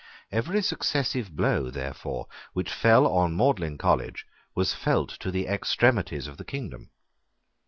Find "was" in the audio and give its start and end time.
4.55-4.73